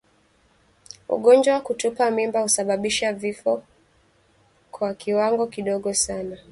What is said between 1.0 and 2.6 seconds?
Ugonjwa wa kutupa mimba